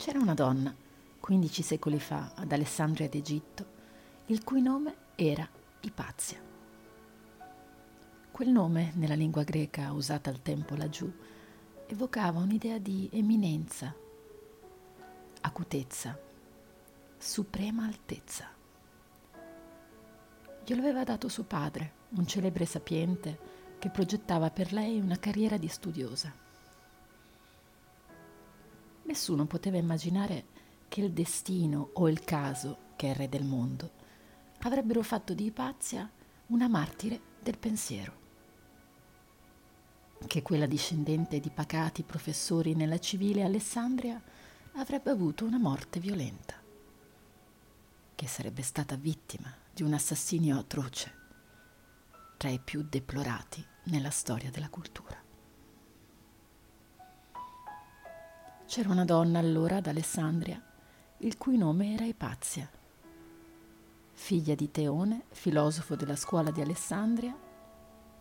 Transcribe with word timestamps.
C'era 0.00 0.18
una 0.18 0.32
donna, 0.32 0.74
15 1.20 1.60
secoli 1.60 2.00
fa, 2.00 2.32
ad 2.34 2.50
Alessandria 2.52 3.06
d'Egitto, 3.06 3.66
il 4.28 4.42
cui 4.42 4.62
nome 4.62 4.94
era 5.14 5.46
Ipazia. 5.80 6.40
Quel 8.30 8.48
nome, 8.48 8.92
nella 8.94 9.12
lingua 9.12 9.42
greca 9.42 9.92
usata 9.92 10.30
al 10.30 10.40
tempo 10.40 10.74
laggiù, 10.74 11.12
evocava 11.86 12.40
un'idea 12.40 12.78
di 12.78 13.10
eminenza, 13.12 13.94
acutezza, 15.42 16.18
suprema 17.18 17.84
altezza. 17.84 18.48
Glielo 20.64 20.80
aveva 20.80 21.04
dato 21.04 21.28
suo 21.28 21.44
padre, 21.44 21.92
un 22.16 22.26
celebre 22.26 22.64
sapiente 22.64 23.38
che 23.78 23.90
progettava 23.90 24.48
per 24.48 24.72
lei 24.72 24.98
una 24.98 25.18
carriera 25.18 25.58
di 25.58 25.68
studiosa. 25.68 26.48
Nessuno 29.10 29.44
poteva 29.44 29.76
immaginare 29.76 30.44
che 30.86 31.00
il 31.00 31.10
destino 31.10 31.90
o 31.94 32.08
il 32.08 32.22
caso, 32.22 32.92
che 32.94 33.10
è 33.10 33.16
re 33.16 33.28
del 33.28 33.42
mondo, 33.42 33.90
avrebbero 34.60 35.02
fatto 35.02 35.34
di 35.34 35.46
Ipazia 35.46 36.08
una 36.46 36.68
martire 36.68 37.20
del 37.42 37.58
pensiero. 37.58 38.18
Che 40.24 40.42
quella 40.42 40.66
discendente 40.66 41.40
di 41.40 41.50
pacati 41.50 42.04
professori 42.04 42.76
nella 42.76 43.00
civile 43.00 43.42
Alessandria 43.42 44.22
avrebbe 44.74 45.10
avuto 45.10 45.44
una 45.44 45.58
morte 45.58 45.98
violenta. 45.98 46.54
Che 48.14 48.26
sarebbe 48.28 48.62
stata 48.62 48.94
vittima 48.94 49.52
di 49.74 49.82
un 49.82 49.92
assassinio 49.92 50.56
atroce, 50.56 51.14
tra 52.36 52.48
i 52.48 52.60
più 52.60 52.86
deplorati 52.88 53.66
nella 53.86 54.10
storia 54.10 54.50
della 54.50 54.68
cultura. 54.68 55.29
C'era 58.70 58.90
una 58.90 59.04
donna 59.04 59.40
allora 59.40 59.78
ad 59.78 59.88
Alessandria, 59.88 60.62
il 61.18 61.36
cui 61.36 61.56
nome 61.56 61.92
era 61.92 62.04
Ipazia, 62.04 62.70
figlia 64.12 64.54
di 64.54 64.70
Teone, 64.70 65.24
filosofo 65.32 65.96
della 65.96 66.14
scuola 66.14 66.52
di 66.52 66.60
Alessandria, 66.60 67.36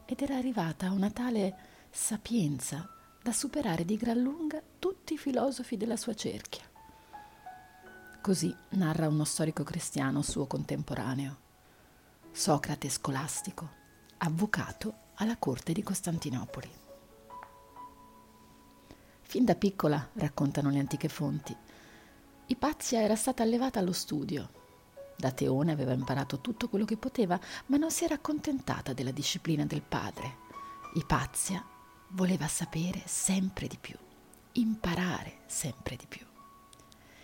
ed 0.07 0.19
era 0.19 0.37
arrivata 0.37 0.87
a 0.87 0.91
una 0.91 1.11
tale 1.11 1.55
sapienza 1.91 2.89
da 3.21 3.31
superare 3.31 3.85
di 3.85 3.95
gran 3.95 4.17
lunga 4.17 4.59
tutti 4.79 5.13
i 5.13 5.17
filosofi 5.19 5.77
della 5.77 5.97
sua 5.97 6.15
cerchia. 6.15 6.63
Così 8.19 8.51
narra 8.69 9.07
uno 9.07 9.25
storico 9.25 9.61
cristiano 9.61 10.23
suo 10.23 10.47
contemporaneo, 10.47 11.37
Socrate 12.31 12.89
scolastico, 12.89 13.69
avvocato 14.17 14.95
alla 15.13 15.37
corte 15.37 15.73
di 15.73 15.83
Costantinopoli. 15.83 16.87
Fin 19.29 19.45
da 19.45 19.53
piccola, 19.53 20.09
raccontano 20.13 20.71
le 20.71 20.79
antiche 20.79 21.07
fonti, 21.07 21.55
Ipazia 22.47 23.03
era 23.03 23.15
stata 23.15 23.43
allevata 23.43 23.77
allo 23.77 23.91
studio. 23.91 24.49
Da 25.15 25.29
Teone 25.29 25.71
aveva 25.71 25.93
imparato 25.93 26.41
tutto 26.41 26.67
quello 26.67 26.83
che 26.83 26.97
poteva, 26.97 27.39
ma 27.67 27.77
non 27.77 27.91
si 27.91 28.05
era 28.05 28.15
accontentata 28.15 28.91
della 28.91 29.11
disciplina 29.11 29.65
del 29.65 29.83
padre. 29.83 30.37
Ipazia 30.95 31.63
voleva 32.07 32.47
sapere 32.47 33.03
sempre 33.05 33.67
di 33.67 33.77
più, 33.79 33.95
imparare 34.53 35.41
sempre 35.45 35.95
di 35.95 36.07
più. 36.07 36.25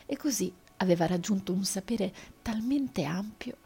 E 0.06 0.16
così 0.16 0.54
aveva 0.78 1.08
raggiunto 1.08 1.54
un 1.54 1.66
sapere 1.66 2.14
talmente 2.44 3.04
ampio 3.04 3.58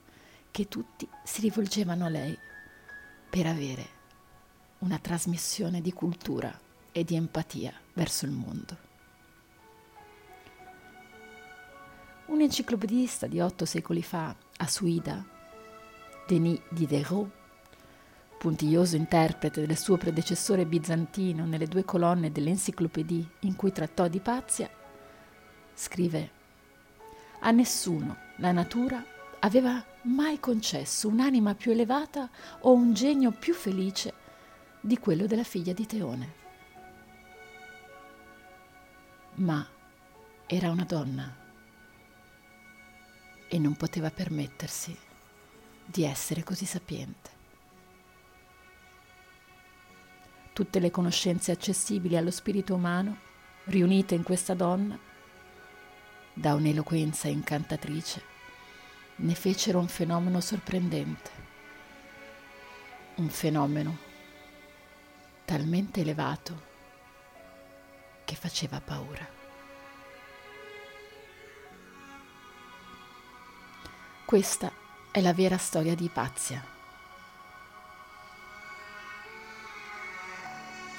che 0.50 0.70
tutti 0.70 1.06
si 1.26 1.42
rivolgevano 1.42 2.06
a 2.06 2.10
lei 2.10 2.38
per 3.30 3.48
avere 3.48 3.86
una 4.78 4.98
trasmissione 4.98 5.82
di 5.82 5.92
cultura 5.92 6.68
e 7.00 7.04
di 7.06 7.16
empatia 7.16 7.74
verso 7.94 8.26
il 8.26 8.32
mondo. 8.32 8.78
Un 12.26 12.42
enciclopedista 12.42 13.26
di 13.26 13.40
otto 13.40 13.66
secoli 13.66 14.04
fa, 14.04 14.36
a 14.58 14.68
Suida, 14.68 15.26
Denis 16.28 16.60
Diderot, 16.70 17.30
puntiglioso 18.38 18.96
interprete 18.96 19.66
del 19.66 19.78
suo 19.78 19.98
predecessore 19.98 20.66
bizantino 20.66 21.46
nelle 21.46 21.68
due 21.68 21.84
colonne 21.84 22.32
dell'Enciclopédie 22.32 23.32
in 23.42 23.56
cui 23.56 23.72
trattò 23.72 24.08
di 24.08 24.20
Pazia, 24.20 24.70
scrive 25.74 26.32
A 27.40 27.52
nessuno 27.52 28.16
la 28.38 28.52
natura 28.52 29.04
aveva 29.40 29.84
mai 30.04 30.40
concesso 30.40 31.08
un'anima 31.08 31.56
più 31.56 31.72
elevata 31.72 32.30
o 32.62 32.74
un 32.74 32.94
genio 32.94 33.32
più 33.32 33.54
felice 33.54 34.14
di 34.82 34.98
quello 34.98 35.26
della 35.26 35.44
figlia 35.44 35.74
di 35.74 35.86
Teone 35.86 36.40
ma 39.40 39.66
era 40.48 40.70
una 40.70 40.84
donna 40.84 41.34
e 43.48 43.58
non 43.58 43.76
poteva 43.76 44.12
permettersi 44.12 44.98
di 45.86 46.04
essere 46.04 46.44
così 46.44 46.66
sapiente. 46.66 47.38
Tutte 50.52 50.80
le 50.80 50.92
conoscenze 50.92 51.54
accessibili 51.54 52.18
allo 52.18 52.32
spirito 52.32 52.76
umano, 52.76 53.18
riunite 53.66 54.14
in 54.14 54.24
questa 54.24 54.54
donna, 54.54 55.00
da 56.34 56.54
un'eloquenza 56.54 57.30
incantatrice, 57.30 58.22
ne 59.18 59.36
fecero 59.36 59.80
un 59.80 59.88
fenomeno 59.88 60.42
sorprendente, 60.42 61.32
un 63.16 63.30
fenomeno 63.30 63.98
talmente 65.46 66.02
elevato 66.02 66.69
che 68.30 68.36
faceva 68.36 68.80
paura. 68.80 69.28
Questa 74.24 74.72
è 75.10 75.20
la 75.20 75.34
vera 75.34 75.58
storia 75.58 75.96
di 75.96 76.04
Ipazia. 76.04 76.64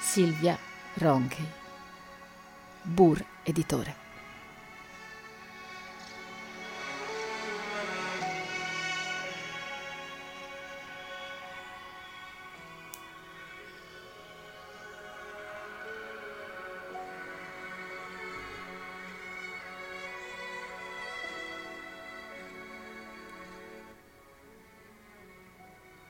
Silvia 0.01 0.57
Ronchi, 0.95 1.47
Bur 2.81 3.25
Editore. 3.43 4.00